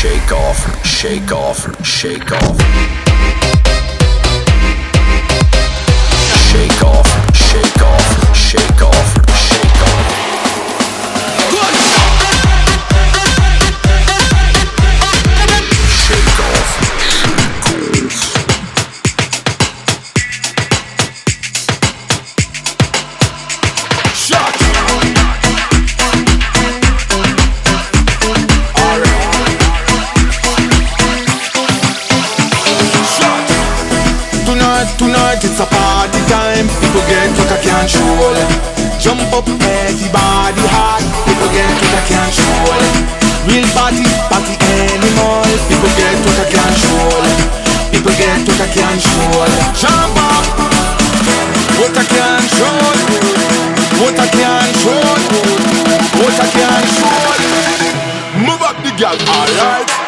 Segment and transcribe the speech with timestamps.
[0.00, 2.56] shake off, shake off, shake off.
[6.48, 8.99] Shake off, shake off, shake off,
[39.00, 41.00] Jump up, everybody hot.
[41.24, 42.84] People get what I can't control.
[43.48, 45.40] Real party, party animal.
[45.72, 47.24] People get what I can't control.
[47.88, 49.48] People get what I can't control.
[49.72, 50.44] Jump up.
[51.80, 52.92] What I can't control.
[54.04, 55.16] What I can't control.
[56.20, 57.40] What I can't control.
[58.44, 59.99] Move up the girl, alright.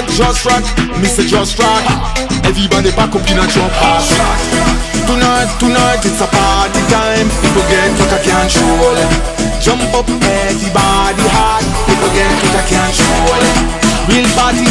[0.00, 0.16] Chat.
[0.16, 0.64] Just rock,
[1.04, 1.84] say just rock.
[2.44, 4.10] Everybody back up in a jump house.
[5.06, 7.28] Tonight, tonight it's a party time.
[7.42, 8.96] People get what I can't control.
[9.60, 11.64] Jump up, everybody hot.
[11.86, 13.42] People get what I can't control.
[14.08, 14.64] Real party,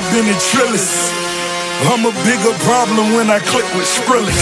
[0.00, 1.12] I've been a trillist.
[1.92, 4.32] I'm a bigger problem when I click with Skrillex.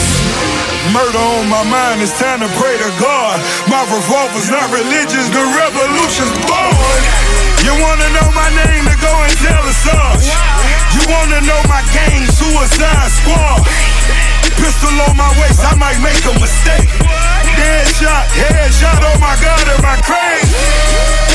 [0.95, 3.43] Murder on my mind, it's time to pray to God.
[3.67, 7.01] My revolver's not religious, the revolution's born.
[7.67, 10.15] You wanna know my name to go and tell us all.
[10.95, 13.67] You wanna know my gang, Suicide Squad.
[14.63, 16.87] Pistol on my waist, I might make a mistake.
[17.59, 21.08] Dead shot, head shot, oh my god, am I crazy?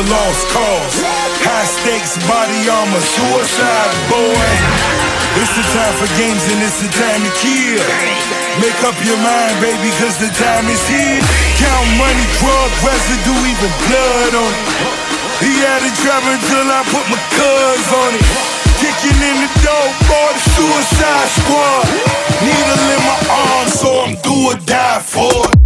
[0.00, 0.96] A lost cause.
[1.44, 4.48] High stakes, body armor, suicide, boy.
[5.36, 7.84] It's the time for games and it's the time to kill.
[8.64, 11.20] Make up your mind, baby, cause the time is here.
[11.60, 14.68] Count money, drug residue, even blood on it.
[15.44, 18.24] He had it driving till I put my cuz on it.
[18.80, 21.84] Kicking in the door, boy, the suicide squad.
[22.40, 25.59] Needle in my arm, so I'm do or die for it.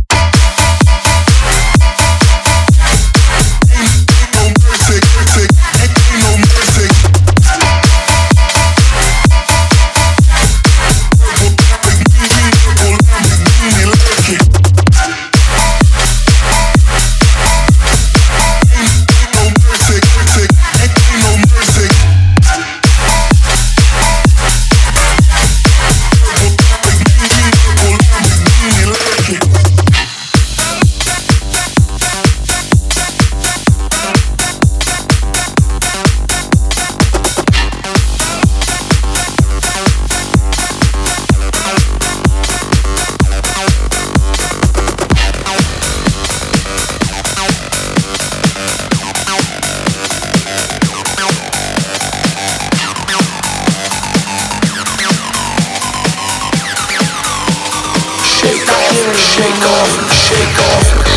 [59.34, 61.13] shake off, shake off.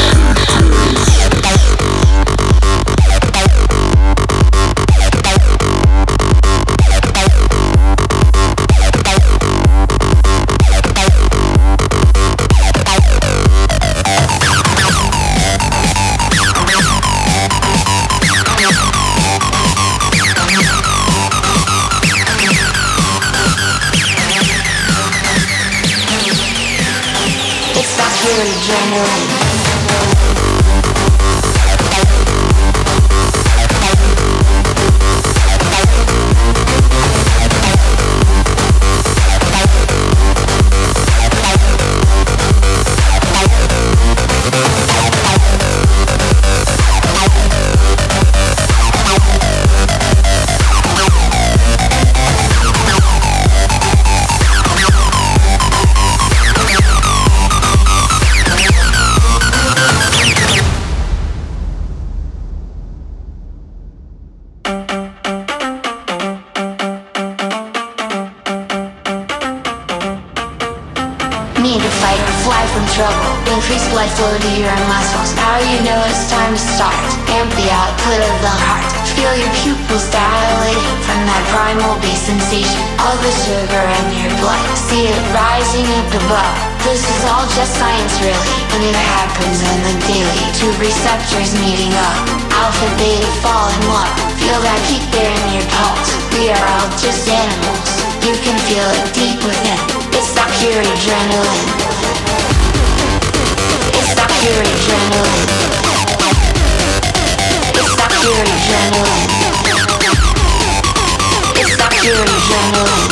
[112.08, 113.10] pure and genuine.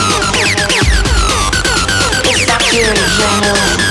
[2.31, 3.84] It's not pure and.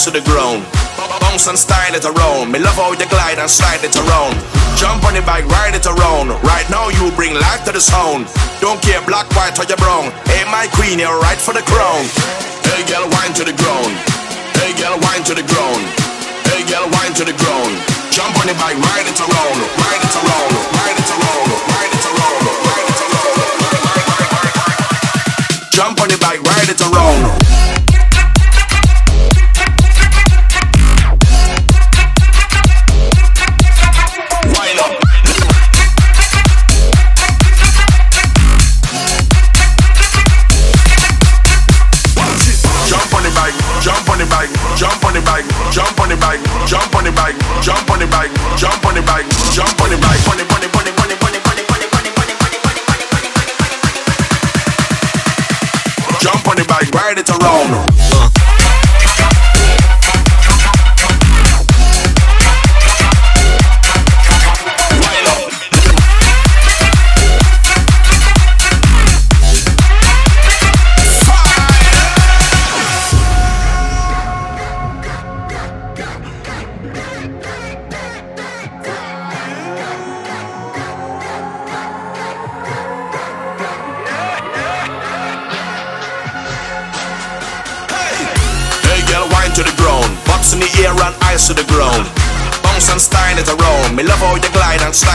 [0.00, 0.64] And to the ground.
[1.20, 2.52] Bounce and style it around.
[2.52, 4.32] Me love how you glide and slide it around.
[4.76, 6.28] Jump on the bike, ride it around.
[6.42, 8.28] Right now you bring life to the sound.
[8.60, 10.12] Don't care black, white or your brown.
[10.24, 12.04] Hey my queen, you're right for the crown.
[12.64, 13.92] Hey girl, wine to the ground.
[14.56, 15.84] Hey girl, wine to the ground.
[16.48, 17.72] Hey girl, wine to the ground.
[18.14, 19.58] Jump on the bike, ride it around.
[19.84, 20.52] Ride it around.
[20.80, 21.29] Ride it around.
[49.52, 50.20] Jump on the bike,
[56.20, 57.89] Jump on the bike, ride it around.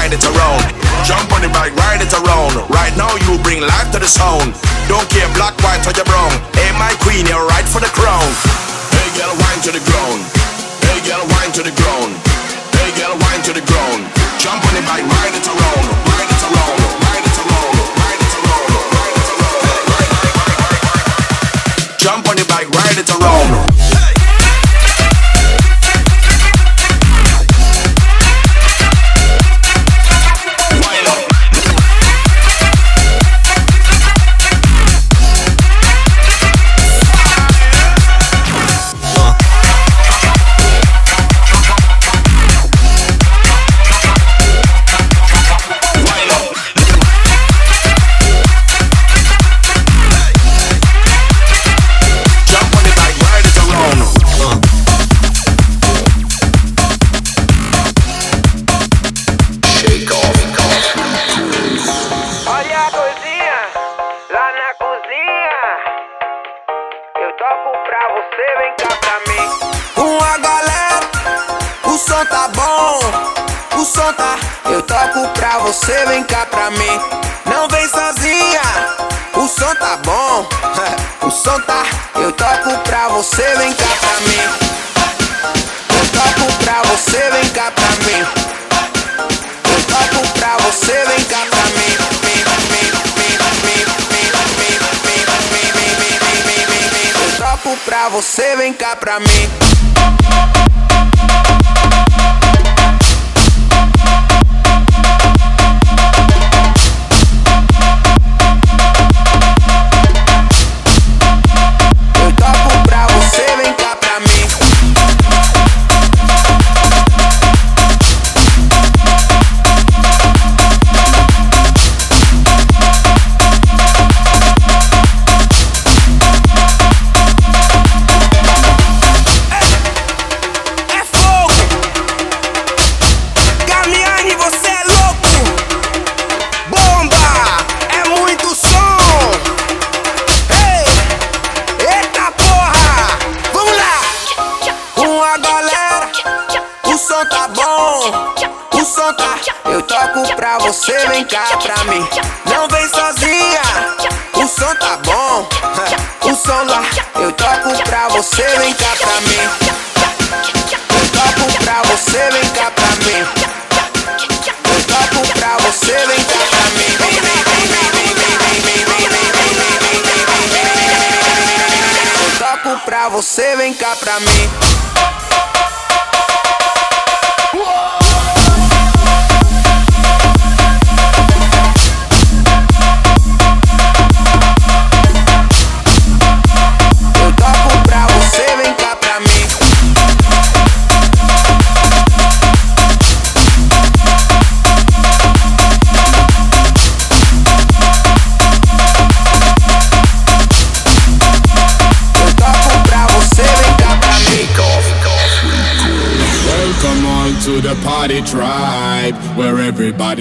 [0.06, 0.62] Slide it around.
[1.06, 2.54] Jump on the bike, ride it around.
[2.70, 4.54] Right now you bring life to the sound.
[4.88, 6.30] Don't care black, white or your brown.
[6.54, 8.26] Hey my queen, you're right for the crown.
[8.94, 10.22] Hey girl, wine to the ground.
[10.86, 12.14] Hey girl, wine to the ground.
[12.78, 14.06] Hey girl, wine to the ground.
[14.38, 15.06] Jump on the bike,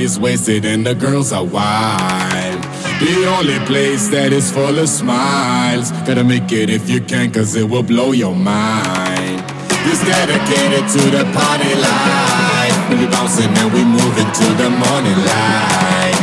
[0.04, 2.62] everybody's wasted and the girls are wild.
[3.00, 5.92] The only place that is full of smiles.
[6.06, 9.40] Gotta make it if you can, cause it will blow your mind.
[9.88, 12.76] It's dedicated to the party life.
[12.90, 16.20] We bouncing and we moving to the morning light.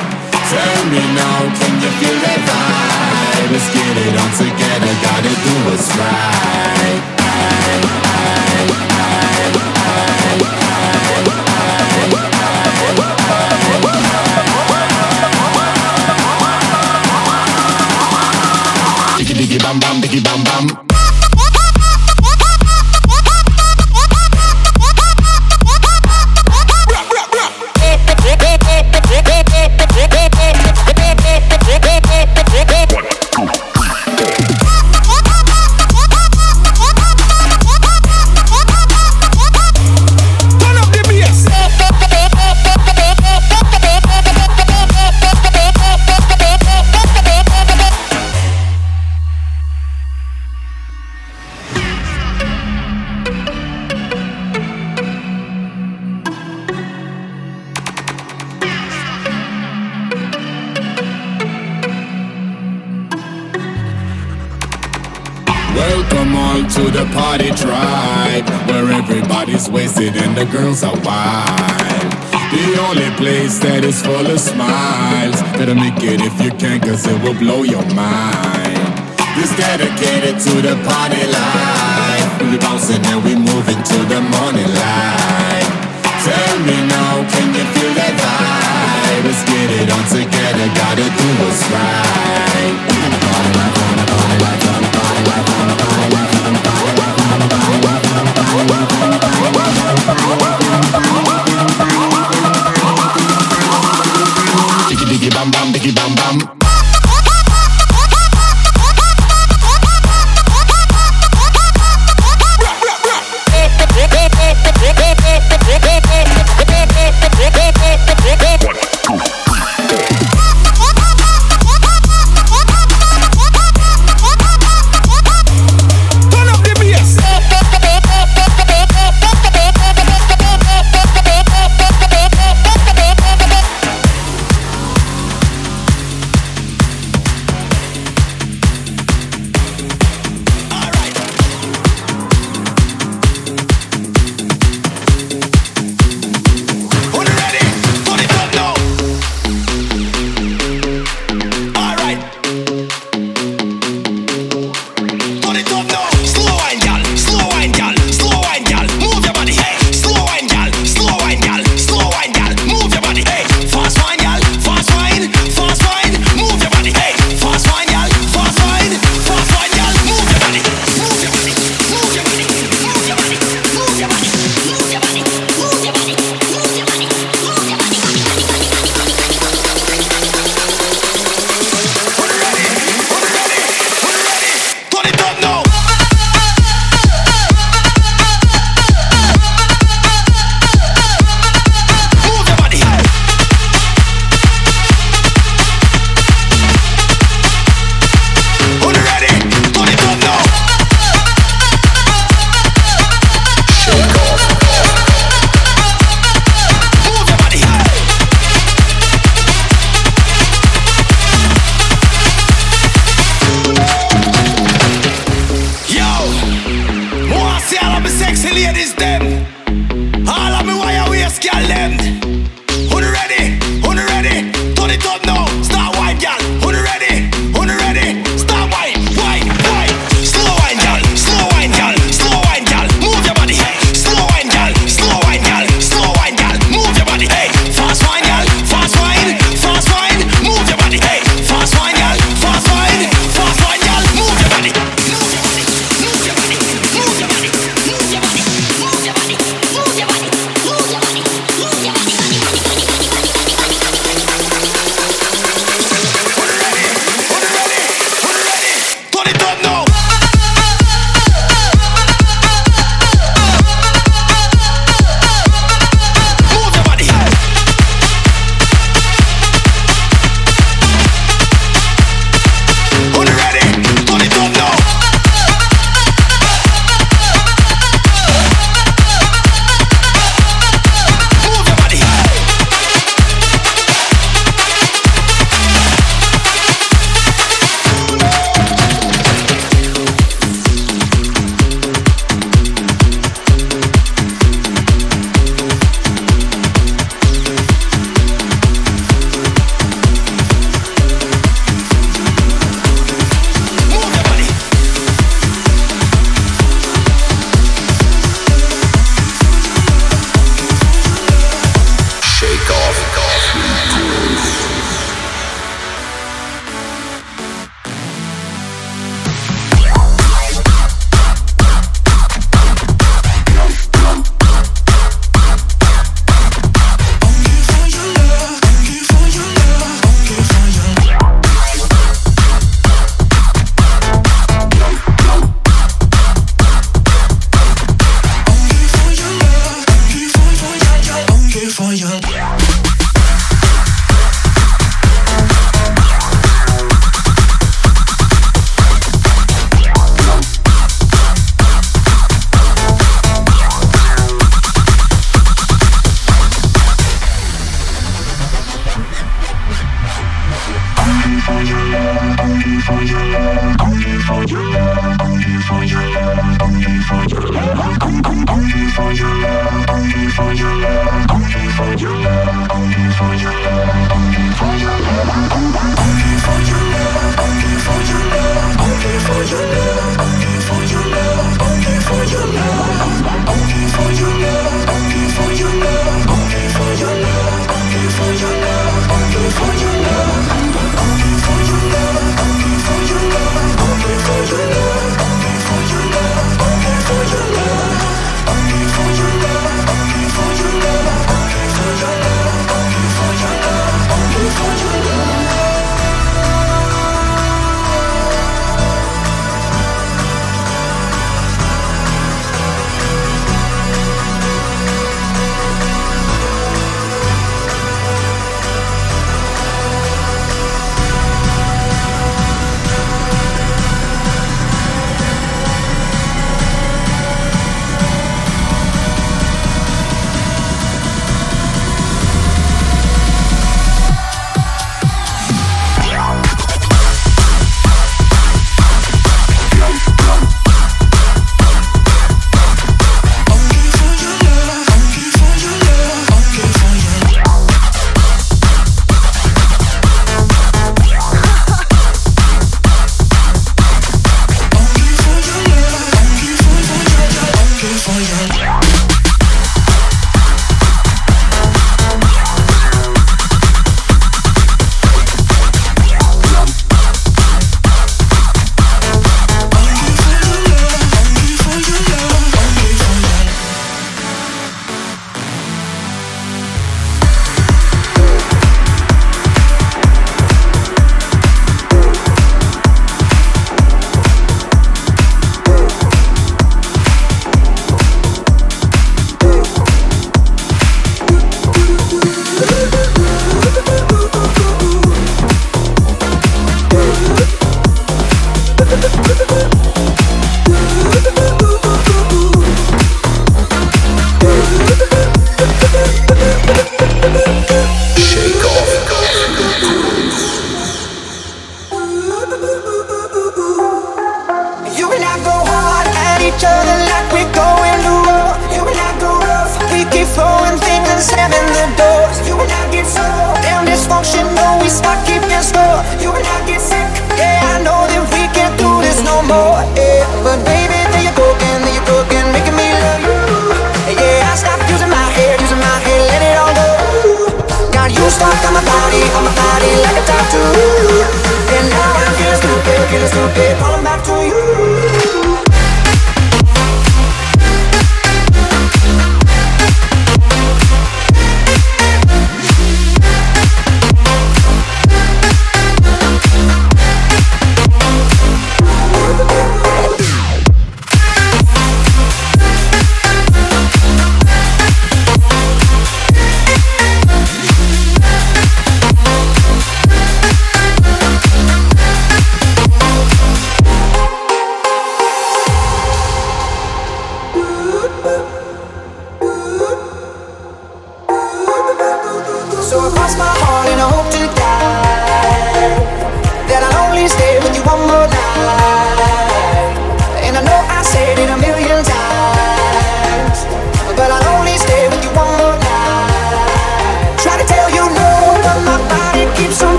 [0.52, 3.52] Tell me now, can you feel that vibe?
[3.52, 6.31] Let's get it on together, gotta do what's right.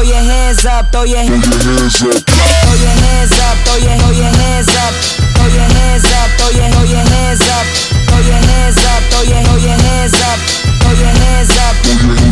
[0.00, 1.60] Throw your hands up, throw your, hands up.
[1.60, 4.94] throw your hands up, throw your, throw your hands up,
[5.36, 7.66] throw your hands up, throw your, throw your hands up,
[8.08, 10.38] throw your hands up, throw your, throw your hands up,
[10.80, 12.19] throw your hands up.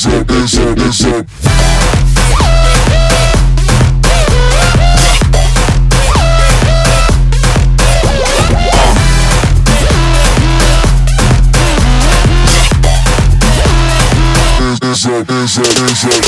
[0.00, 1.26] is up, is up, is up.
[14.82, 16.19] Is up, is up.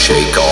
[0.00, 0.49] Shake off.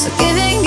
[0.00, 0.59] So giving